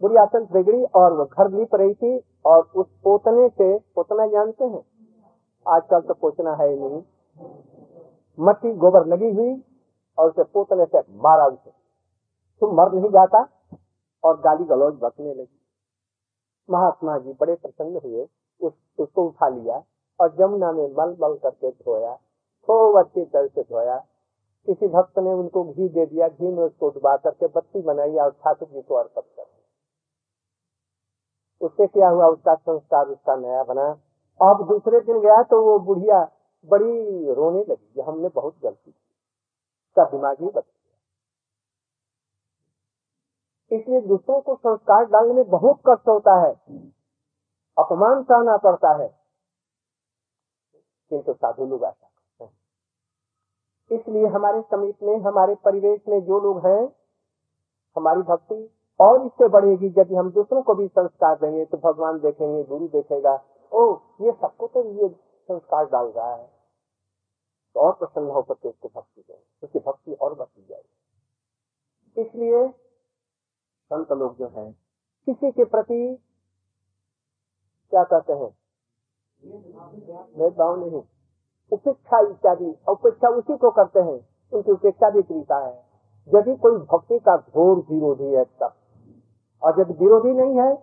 [0.00, 4.64] बुढ़ी अत्यंत बिगड़ी और वो घर लिप रही थी और उस पोतने से, पोतना जानते
[4.64, 4.84] हैं?
[5.68, 7.02] आजकल तो पोतना है ही नहीं।
[8.40, 9.64] मट्टी गोबर लगी हुई
[10.18, 11.70] और उसे पोतने से मारा उसे।
[12.60, 13.48] तुम मर नहीं जाता
[14.24, 15.60] और गाली गलौज बकने लगी।
[16.70, 18.28] महात्मा जी बड़े प्रसन्न हुए,
[18.60, 19.82] उस, उसको उठा लिया।
[20.20, 22.14] और जमुना में मल मल करके धोया,
[22.66, 24.04] खूब अच्छी तरह से धोया।
[24.66, 28.30] किसी भक्त ने उनको घी दे दिया, घी में उसको डुबा करके बत्ती बनाई और
[28.30, 29.48] ठाकुर जी को अर्पित कर
[31.60, 34.00] उससे क्या हुआ, उसका संस्कार उसका नया बना।
[34.50, 36.30] अब दूसरे दिन गया तो वो बुढ़िया
[36.66, 38.98] बड़ी रोने लगी हमने बहुत गलती की।
[39.88, 40.98] उसका दिमाग ही बदल गया।
[43.78, 46.52] इसलिए दूसरों को संस्कार डालने में बहुत कष्ट होता है।
[47.78, 49.17] अपमान सहना पड़ता है।
[51.10, 56.66] किंतु साधु लोग ऐसा करते हैं। इसलिए हमारे समीप में, हमारे परिवेश में जो लोग
[56.66, 56.82] हैं,
[57.96, 62.64] हमारी भक्ति और इससे बढ़ेगी। यदि हम दूसरों को भी संस्कार देंगे तो भगवान देखेंगे,
[62.64, 65.08] गुरु देखेगा, ओ, ये सबको तो ये
[65.48, 66.46] संस्कार डाल रहा है।
[67.74, 74.12] तो और प्रसन्न होकर के उसको भक्ति दें, उसकी भक्ति और बढ़ती जाएगी। इसलिए संत
[74.12, 74.72] लोग जो हैं,
[75.26, 76.18] किसी के प्रति
[77.92, 78.57] क्या कहते हैं?
[79.44, 81.02] भेदभाव नहीं।
[81.72, 84.18] उपेक्षा इत्यादि उपेक्षा उसी को करते हैं।
[84.52, 85.72] उनकी उपेक्षा भी कृपा है।
[86.30, 88.72] यदि कोई भक्ति का घोर विरोधी है, तब।
[89.62, 90.74] और यदि विरोधी नहीं है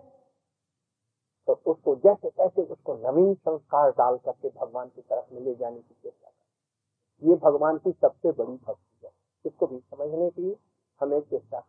[1.48, 5.76] तो उसको जैसे तैसे उसको नवीन संस्कार डाल करके भगवान की तरफ़ में ले जाने
[5.76, 9.10] की चेष्टा कर। ये भगवान की सबसे बड़ी भक्ति है।
[9.44, 10.56] इसको भी समझने की
[11.00, 11.62] हमें चेष्टा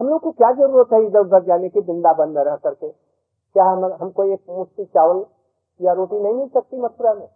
[0.00, 3.03] हम लोग को क्या ज़रूरत है इधर उधर जाने की, वृंदावन में रह करके?
[3.54, 5.24] क्या हम हमको एक मुश्ती चावल
[5.80, 7.28] या रोटी नहीं मिल सकती मथुरा में?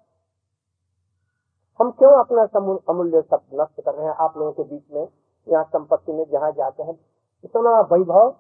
[1.81, 2.43] हम क्यों अपना
[2.89, 5.09] अमूल्य सब नष्ट कर रहे हैं आप लोगों के बीच में
[5.49, 6.99] यहाँ संपत्ति में जहाँ जाते हैं?
[7.45, 8.37] इतना वैभव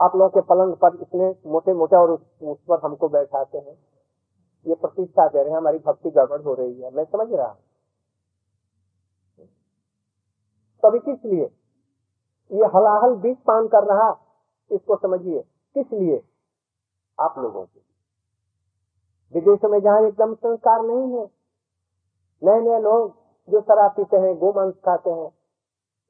[0.00, 2.20] आप लोगों के पलंग पर इतने मोटे मोटे और उस,
[2.68, 3.78] पर हमको बैठाते हैं।
[4.66, 7.58] ये प्रतिष्ठा दे रहे हैं हमारी भक्ति गड़बड़ हो रही है। मैं समझ रहा हूँ।
[10.82, 11.50] तभी किस लिए?
[12.50, 14.08] ये हलाहल बीज पान कर रहा
[14.70, 15.40] इसको समझिए।
[15.76, 16.22] किस लिए?
[17.18, 17.80] आप लोगों के
[19.34, 21.24] विदेशों में जहाँ एकदम संस्कार नहीं है
[22.42, 23.16] नए नए लोग
[23.48, 25.30] जो शराब पीते हैं गोमांस खाते हैं,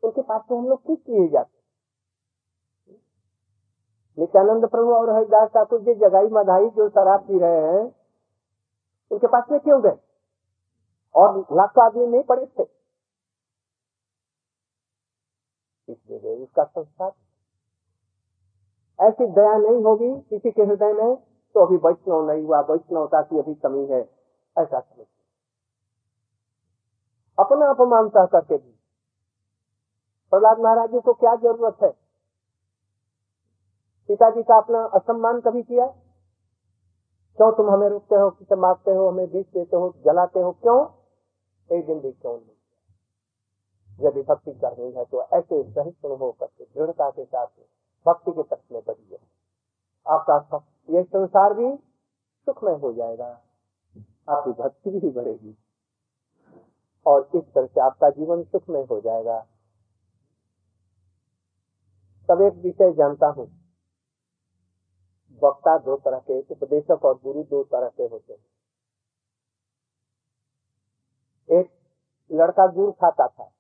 [0.03, 1.57] उनके पास में हम लोग किस लिए जाते
[4.19, 7.85] नित्यानंद प्रभु और हरिदास ठाकुर जी जगाई मधाई जो शराब पी रहे हैं,
[9.11, 9.97] उनके पास में क्यों गए?
[11.15, 12.63] और लाखों आदमी नहीं पड़े थे
[15.89, 17.13] इसलिए गए उसका संस्कार।
[18.99, 21.17] ऐसी दया नहीं होगी किसी के हृदय में
[21.55, 24.01] तो अभी वैष्णव नहीं हुआ, वैष्णवता की अभी कमी है,
[24.57, 25.07] ऐसा समझ
[27.39, 28.73] अपना अपमान सह करके भी।
[30.33, 31.91] प्रहलाद महाराज जी को क्या ज़रूरत है?
[34.09, 35.87] पिताजी का अपना असम्मान कभी किया?
[37.39, 40.79] क्यों तुम हमें रुकते हो, किसे मारते हो, हमें बीच देते हो, जलाते हो, क्यों?
[41.71, 42.58] एक दिन भी क्यों नहीं?
[43.99, 47.47] यदि भक्ति करनी है तो ऐसे सहिष्णु होकर के, दृढ़ता के साथ
[48.07, 49.19] भक्ति के तक में बढ़िए
[50.07, 51.77] आपका ये संसार भी
[52.47, 53.27] सुखमय हो जाएगा,
[54.29, 55.57] आपकी भक्ति भी बढ़ेगी
[57.07, 59.39] और इस तरह से आपका जीवन सुखमय हो जाएगा।
[62.29, 63.47] तब एक विषय जानता हूँ।
[65.43, 68.47] वक्ता दो तरह के, उपदेशक और गुरु दो तरह के होते हैं।
[71.51, 71.71] एक
[72.31, 73.51] लड़का गुड़ खाता था।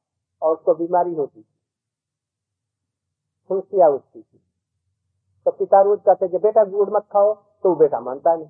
[0.42, 1.46] और उसको बीमारी होती थी।
[3.50, 4.40] खुशिया उठती थी।
[5.46, 8.48] तो पिता रोज कहते जब बेटा, गुड़ मत खाओ। तो बेटा मानता नहीं।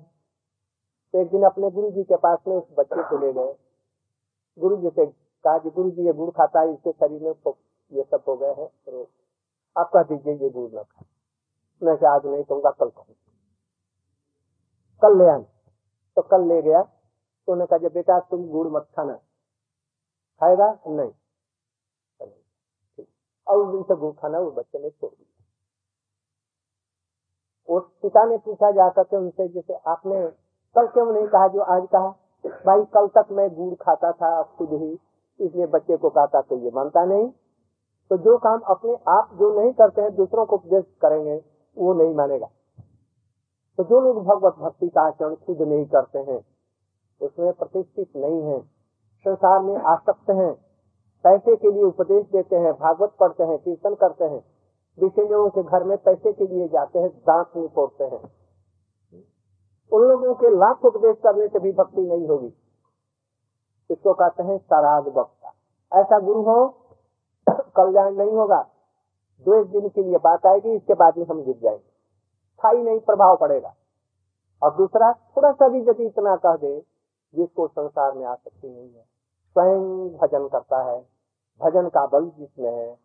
[1.13, 3.55] तो एक दिन अपने गुरु जी के पास में उस बच्चे को ले गए।
[4.57, 7.53] गुरु जी से कहा कि गुरु जी ये गुड़ खाता है इसके शरीर में
[7.91, 9.07] ये सब हो गए हैं तो
[9.75, 11.05] आप कह दीजिए, ये गुड़ न खा
[11.81, 13.15] मैं आज नहीं कहूँगा, कल कहूँ
[15.01, 15.45] कल ले आना।
[16.17, 19.13] तो कल ले गया। तो उन्होंने कहा बेटा, तुम गुड़ मत खाना।
[20.41, 20.67] खाएगा?
[20.87, 21.11] नहीं।
[23.49, 25.35] और उस दिन से गुड़ खाना वो बच्चे ने छोड़ दिया।
[27.75, 30.27] उस पिता ने पूछा जाकर के उनसे जैसे आपने
[30.75, 32.09] कल क्यों नहीं कहा जो आज कहा?
[32.65, 34.99] भाई, कल तक मैं गुड़ खाता था खुद ही,
[35.39, 37.29] इसलिए बच्चे को कहता तो ये मानता नहीं।
[38.09, 41.43] तो जो काम अपने आप जो नहीं करते हैं, दूसरों को उपदेश करेंगे,
[41.77, 42.49] वो नहीं मानेगा।
[43.77, 46.45] तो जो लोग भगवत भक्ति का आचरण खुद नहीं करते हैं,
[47.21, 48.61] उसमें प्रतिष्ठित नहीं है।
[49.19, 50.68] संसार में आसक्त हैं।
[51.23, 54.45] पैसे के लिए उपदेश देते हैं, भागवत पढ़ते हैं, कीर्तन करते हैं।
[54.99, 58.31] विषय के घर में पैसे के लिए जाते हैं, दांत निपोड़ते हैं।
[59.93, 62.53] उन लोगों के लाख उपदेश करने से भी भक्ति नहीं होगी।
[63.91, 65.53] इसको कहते हैं सराग वक्ता।
[65.99, 66.75] ऐसा गुरु हो,
[67.49, 68.67] कल्याण नहीं होगा।
[69.45, 71.89] दो एक दिन के लिए बात आएगी, इसके बाद में हम गिर जाएँगे।
[72.53, 73.75] स्थायी नहीं, प्रभाव पड़ेगा।
[74.63, 76.83] और दूसरा, थोड़ा सा भी यदि इतना कह दे,
[77.35, 79.18] जिसको संसार में आसक्ति नहीं है।
[79.59, 80.99] स्वयं भजन करता है,
[81.61, 82.97] भजन का बल जिसमें है,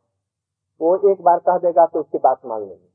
[0.81, 2.93] वो एक बार कह देगा तो उसकी बात मान लेंगे।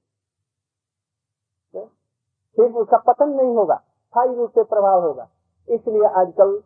[2.58, 5.28] फिर उसका पतन नहीं होगा, स्थायी रूप से प्रभाव होगा।
[5.68, 6.58] इसलिए आजकल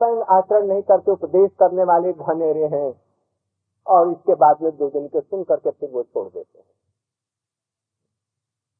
[0.00, 2.90] स्वयं आचरण नहीं करके उपदेश करने वाले घनेरे हैं
[3.86, 6.66] और इसके बाद में दो दिन के सुन करके फिर वो छोड़ देते हैं।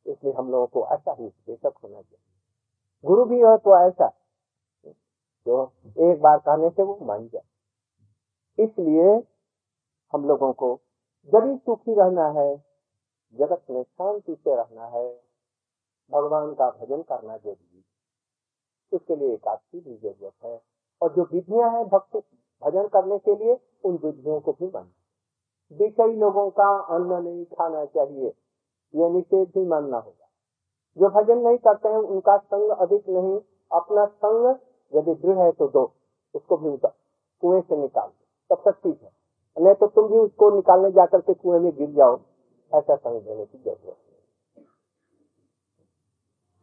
[0.07, 4.11] इसलिए हम लोगों को ऐसा ही उपदेशक होना चाहिए। गुरु भी हो तो ऐसा।
[5.47, 7.43] जो एक बार कहने से वो मान जाए।
[8.59, 9.23] इसलिए
[10.13, 10.75] हम लोगों को
[11.33, 12.57] भी सुखी रहना है,
[13.39, 15.09] जगत में शांति से रहना है,
[16.13, 17.85] भगवान का भजन करना ज़रूरी
[18.93, 20.61] उसके लिए एकादशी भी ज़रूरत है।
[21.03, 22.19] और जो विधियाँ हैं भक्ति
[22.63, 27.85] भजन करने के लिए, उन विधियों को भी मानना विषयी लोगों का अन्न नहीं खाना
[27.85, 28.33] चाहिए
[28.95, 30.29] यह निषेध भी मानना होगा।
[30.97, 34.47] जो भजन नहीं करते हैं, उनका संग अधिक नहीं, अपना संग
[34.93, 35.93] यदि दृढ़ है तो दो,
[36.35, 36.77] उसको भी
[37.43, 38.09] कुएँ से निकाल
[38.53, 39.11] तब तक ठीक है।
[39.57, 42.21] नहीं तो तुम भी उसको निकालने जाकर के कुएँ में गिर जाओ।
[42.73, 43.93] ऐसा संग देने की ज़रूरत है।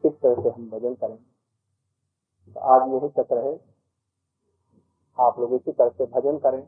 [0.03, 1.15] इस तरह से हम भजन करें
[2.55, 3.53] तो आज यही तक रहे।
[5.17, 6.63] आप लोग इसी तरह से भजन करें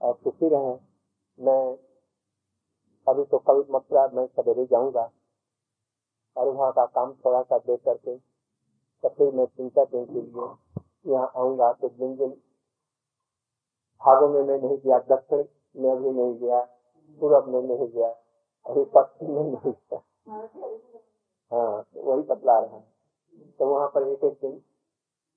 [0.00, 0.78] और सुखी रहें।
[1.38, 1.76] मैं
[3.06, 5.10] अभी तो कल मथुरा मैं सवेरे जाऊँगा
[6.36, 10.20] और वहाँ का काम थोड़ा सा देख करके तो फिर मैं तीन चार दिन के
[10.20, 12.34] लिए यहाँ आऊँगा। तो दिन दिन
[14.02, 16.60] भागों में मैं नहीं गया, दक्षिण में भी नहीं गया
[17.20, 18.08] पूरब में नहीं गया,
[18.66, 20.02] अभी पश्चिम में नहीं गया।
[21.52, 22.80] हाँ वही बतला रहा
[23.58, 24.62] तो वहाँ पर एक एक दिन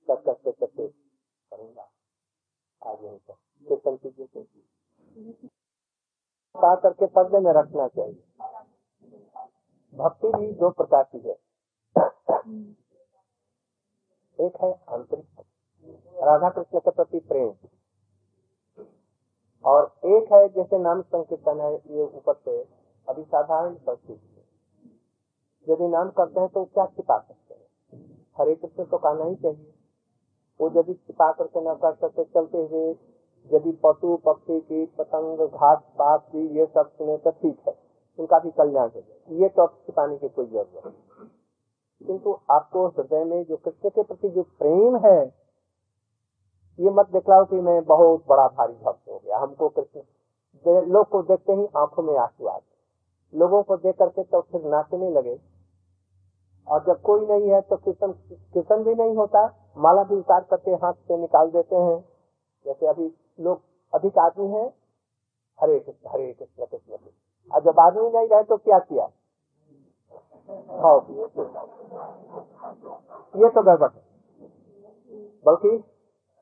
[0.08, 1.90] कर करके करके करूँगा।
[2.82, 3.34] आज यहीं पर
[3.66, 4.42] कीर्तन कीजिए तो
[6.76, 8.22] करके पर्दे में रखना चाहिए।
[9.94, 11.38] भक्ति भी दो प्रकार की है।
[14.38, 15.44] एक है आंतरिक
[16.22, 17.52] राधा कृष्ण के प्रति प्रेम।
[19.64, 22.66] और एक है जैसे नाम संकीर्तन है, ये ऊपर से
[23.08, 24.20] अभी साधारण भक्ति
[25.68, 27.66] यदि नाम करते हैं तो क्या छिपा सकते हैं?
[28.38, 29.72] हरे कृष्ण तो कहना ही चाहिए।
[30.60, 32.90] वो यदि छिपा करके न कर सकते, चलते हुए
[33.52, 35.48] यदि पशु, पक्षी की पतंग
[35.98, 37.74] पात भी ये सब सुने तो ठीक है।
[38.18, 41.26] उनका भी कल्याण हो जाए। ये तो छिपाने की कोई ज़रूरत नहीं।
[42.06, 45.34] किंतु आपको हृदय में जो कृष्ण के प्रति जो प्रेम है,
[46.80, 48.99] ये मत दिखलाओ कि मैं बहुत बड़ा भारी भक्त
[49.30, 50.00] गया, हमको कृष्ण
[50.88, 54.64] लोग को देखते ही आँखों में आँसू आ गए। लोगों को देख करके तो फिर
[54.64, 55.38] नाचने लगे।
[56.68, 58.12] और जब कोई नहीं है तो कीर्तन
[58.52, 59.44] कीर्तन भी नहीं होता।
[59.76, 61.98] माला भी उतार करके हाथ से निकाल देते हैं।
[62.66, 63.06] जैसे अभी
[63.40, 63.60] लोग,
[63.92, 64.64] अधिक आदमी है,
[65.58, 69.04] हरे कृष्ण हरे कृष्ण कृष्ण कृष्ण। और जब आदमी नहीं रहे तो क्या किया?
[73.36, 74.02] ये तो गड़बड़ है।
[75.46, 75.76] बल्कि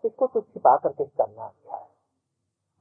[0.05, 1.87] इसको तो छिपा करके करना अच्छा है।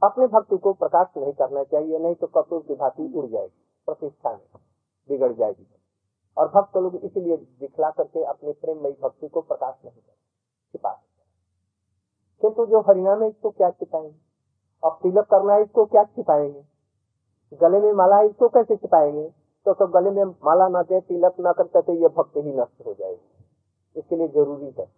[0.04, 4.32] अपने भक्ति को प्रकाश नहीं करना चाहिए, नहीं तो कपूर की भांति उड़ जाएगी, प्रतिष्ठा
[4.32, 4.60] में
[5.10, 5.68] बिगड़ जाएगी।
[6.38, 10.14] और भक्त लोग इसीलिए दिखला करके अपने प्रेममयी भक्ति को प्रकाश नहीं कर
[10.74, 11.04] छिपा
[12.42, 14.16] किंतु जो हरिनाम है, इसको क्या छिपाएँगे?
[14.84, 16.64] अब तिलक करना है, इसको क्या छिपाएँगे?
[17.62, 19.34] गले में माला है, इसको कैसे छिपाएँगे?
[19.66, 22.86] तो सब गले में माला ना दे, तिलक ना करते तो ये भक्ति ही नष्ट
[22.86, 24.92] हो जाएगी। इसके लिए ज़रूरी है।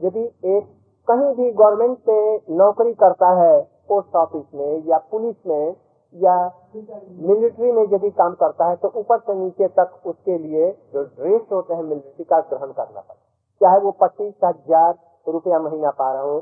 [0.00, 0.64] यदि एक
[1.10, 5.74] कहीं भी गवर्नमेंट पे नौकरी करता है पोस्ट ऑफ़िस में या पुलिस में
[6.14, 6.36] या
[6.74, 11.42] मिलिट्री में यदि काम करता है तो ऊपर से नीचे तक उसके लिए जो ड्रेस
[11.52, 13.14] होते हैं मिलिट्री का ग्रहण करना पड़ता
[13.60, 14.94] चाहे वो पच्चीस हज़ार
[15.26, 16.40] रुपया महीना पा रहा हो,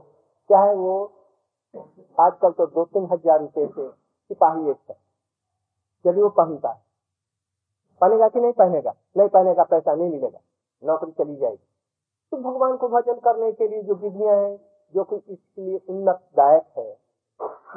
[0.50, 0.92] चाहे वो
[2.18, 4.96] आजकल तो दो तीन हज़ार रुपए से सिपाही एक है।
[6.04, 6.80] यदि वो पहनता है,
[8.00, 8.94] पहनेगा कि नहीं पहनेगा?
[9.16, 10.38] नहीं पहनेगा, पैसा नहीं मिलेगा,
[10.82, 11.66] नौकरी चली जाएगी।
[12.32, 14.56] तो भगवान को भजन करने के लिए जो विधियाँ हैं,
[14.94, 16.90] जो कि इसके लिए उन्नतदायक है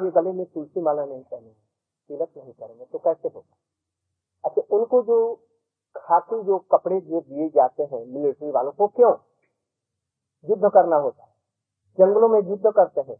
[0.02, 1.64] ये गले में तुलसी माला नहीं पहनेंगे,
[2.08, 3.56] तिलक नहीं करेंगे तो कैसे होगा?
[4.44, 5.34] अच्छा उनको जो
[5.96, 9.14] खाकी, जो कपड़े जो दिए जाते हैं मिलिट्री वालों को क्यों?
[10.44, 11.34] युद्ध करना होता है।
[11.98, 13.16] जंगलों में युद्ध करते हैं।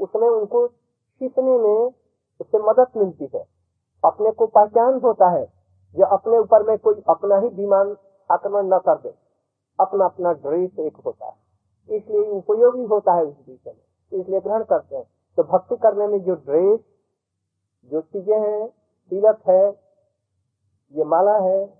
[0.00, 1.92] उसमें उनको छिपने में
[2.40, 3.46] उससे मदद मिलती है।
[4.04, 5.46] अपने को पहचान होता है
[5.94, 7.96] जो अपने ऊपर में कोई अपना ही विमान
[8.32, 9.14] आक्रमण न कर दे।
[9.80, 11.36] अपना अपना ड्रेस एक होता है।
[11.90, 16.22] इसलिए उपयोगी होता है उस विषय में। इसलिए ग्रहण करते हैं। तो भक्ति करने में
[16.22, 16.80] जो ड्रेस
[17.90, 18.68] जो चीज़ें हैं,
[19.10, 19.68] तिलक है,
[20.92, 21.74] ये माला है,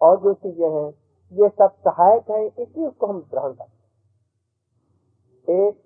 [0.00, 0.88] और जो चीज़ें हैं,
[1.32, 3.78] ये सब सहायक है, इसलिए उसको हम ग्रहण करते
[5.52, 5.80] एक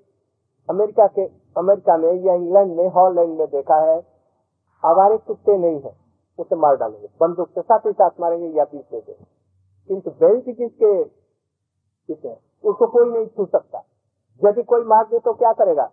[0.70, 4.06] अमेरिका के, अमेरिका में या इंग्लैंड में, हॉलैंड में देखा है,
[4.84, 5.96] आवारे कुत्ते नहीं है,
[6.38, 9.16] उसे मार डालेंगे। बंदूक से साथ ही साथ मारेंगे या पीस देंगे।
[9.88, 11.04] किंतु बेल्ट जिसके
[12.08, 12.32] किसे
[12.64, 13.84] उसको कोई नहीं छू सकता।
[14.44, 15.90] यदि कोई मार दे तो क्या करेगा?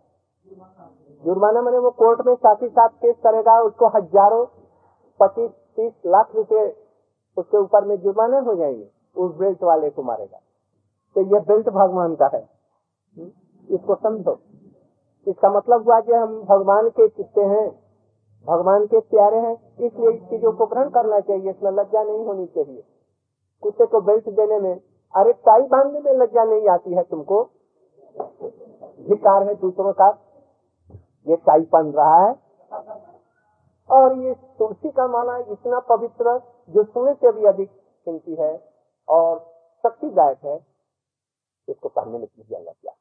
[1.24, 4.46] जुर्माना मैंने वो कोर्ट में साथ साथ केस करेगा, उसको हज़ारों
[5.20, 6.76] पच्चीस तीस लाख रुपए
[7.38, 8.88] उसके ऊपर में जुर्माने हो जाएँगे,
[9.18, 10.40] उस बेल्ट वाले को मारेगा।
[11.16, 12.50] तो ये बेल्ट भगवान का है।
[13.70, 14.40] इसको समझो।
[15.28, 17.70] इसका मतलब हुआ कि हम भगवान के कुत्ते हैं,
[18.48, 22.46] भगवान के प्यारे हैं, इसलिए इस चीज़ों को ग्रहण करना चाहिए, इसमें लज्जा नहीं होनी
[22.46, 22.84] चाहिए।
[23.62, 24.82] कुत्ते को बेल्ट देने में,
[25.16, 27.50] अरे टाई बांधने में लज्जा नहीं आती है तुमको?
[29.10, 30.18] धिकार है दूसरों का।
[31.30, 32.36] ये टाई पहन रहा है।
[33.90, 36.38] और ये तुलसी का माला इतना पवित्र,
[36.70, 38.54] जो सुने से भी अधिक कीमती है
[39.08, 39.40] और
[39.84, 40.56] शक्तिदायक है,
[41.68, 42.96] इसको पहनने में कीजिए लज्जा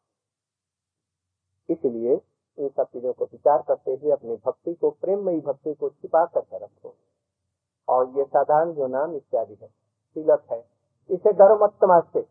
[1.69, 2.15] इसलिए
[2.59, 6.59] इन सब चीज़ों को विचार करते हुए अपनी भक्ति को, प्रेममयी भक्ति को छिपा करके
[6.59, 6.95] रखो।
[7.89, 9.69] और ये साधारण जो नाम इत्यादि है,
[10.17, 10.59] तिलक है,
[11.11, 12.23] इसे डरो मत समाज से।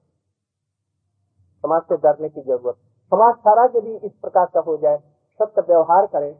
[1.63, 2.75] समाज से डरने की ज़रूरत।
[3.11, 4.97] समाज सारा यदि इस प्रकार का हो जाए
[5.39, 6.33] सत्य व्यवहार करें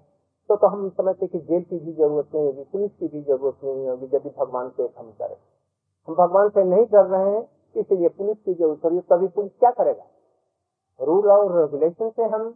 [0.49, 3.63] तो तो हम समझते कि जेल की भी ज़रूरत नहीं होगी, पुलिस की भी ज़रूरत
[3.63, 5.35] नहीं होगी यदि भगवान से हम करें।
[6.07, 7.41] हम भगवान से नहीं कर रहे हैं,
[7.75, 10.05] इसलिए पुलिस की ज़रूरत होगी, तभी पुलिस क्या करेगा?
[10.99, 12.55] रूल और रेगुलेशन से हम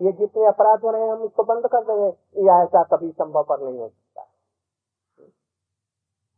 [0.00, 3.42] ये जितने अपराध हो रहे हैं, हम इसको बंद कर देंगे। या ऐसा कभी संभव
[3.42, 4.26] पर नहीं हो सकता।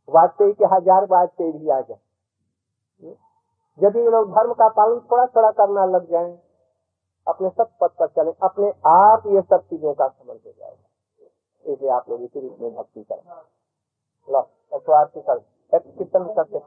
[0.09, 3.15] वाजपेयी के हज़ार वाजपेयी भी आ जाए।
[3.79, 6.37] यदि लोग धर्म का पालन थोड़ा थोड़ा करना लग जाए
[7.29, 11.89] अपने सब पद पर चले, अपने आप ये सब चीज़ों का समझ हो जाएगा। इसलिए
[11.89, 13.23] आप लोग इसी रूप में भक्ति करें।
[14.29, 14.41] लो
[14.81, 16.59] कर कीर्तन करते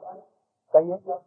[0.74, 1.18] कहिए।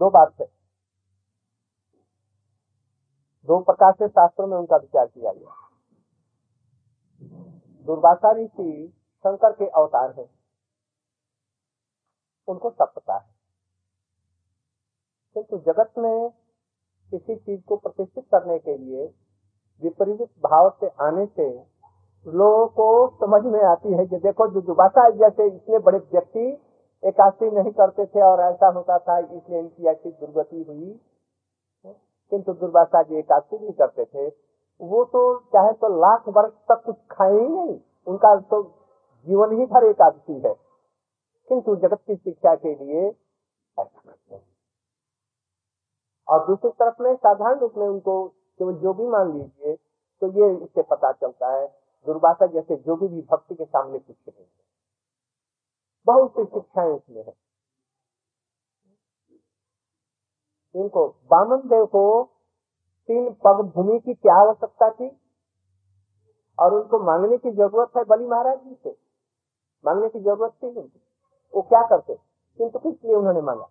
[0.00, 0.57] दो बात है।
[3.48, 5.50] दो प्रकार से शास्त्रों में उनका विचार किया गया।
[7.86, 10.30] दुर्वासा ऋषि शंकर के अवतार हैं।
[12.48, 13.38] उनको सब पता है।
[15.34, 16.30] किंतु जगत में
[17.10, 19.14] किसी चीज़ को प्रतिष्ठित करने के लिए,
[19.82, 21.50] विपरीत भाव से आने से
[22.26, 26.62] लोगों को समझ में आती है कि देखो, जो दुबासा जैसे इतने बड़े व्यक्ति
[27.04, 31.00] एकाशी नहीं करते थे और ऐसा होता था, इसलिए इनकी ऐसी दुर्गति हुई।
[32.32, 34.26] किंतु दुर्वासा जी एकादशी भी करते थे
[34.80, 35.22] वो तो
[35.52, 38.62] चाहे तो लाख वर्ष तक कुछ खाए ही नहीं उनका तो
[39.26, 40.54] जीवन ही भर एकादशी है।
[41.50, 43.08] किंतु जगत की शिक्षा के लिए
[43.78, 44.40] ऐसा
[46.28, 49.74] और दूसरी तरफ़ में साधारण रूप में उनको केवल जो भी मान लीजिए
[50.22, 51.66] तो ये इससे पता चलता है
[52.06, 54.44] दुर्वासा जैसे जो भी, भक्ति के सामने नहीं
[56.06, 57.32] बहुत सी शिक्षाएँ इसमें है।
[60.74, 62.24] इनको बामन देव को
[63.08, 65.20] तीन पग भूमि की क्या आवश्यकता थी?
[66.58, 68.98] और उनको मांगने की ज़रूरत है बलि महाराज जी से।
[69.84, 71.00] मांगने की ज़रूरत थी उनको।
[71.54, 72.14] वो क्या करते?
[72.58, 73.68] किंतु किस लिए उन्होंने मांगा?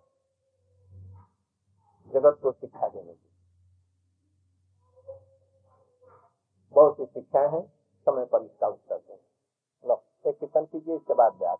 [2.14, 3.28] जगत को शिक्षा देने की।
[6.74, 7.72] बहुत सी शिक्षाएँ हैं,
[8.08, 9.18] समय पर इसका उत्तर दें
[9.88, 11.58] लो, एक कीर्तन कीजिए, इसके बाद व्यास।